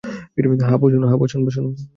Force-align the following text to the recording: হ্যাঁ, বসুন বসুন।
হ্যাঁ, 0.61 1.19
বসুন 1.21 1.41
বসুন। 1.45 1.65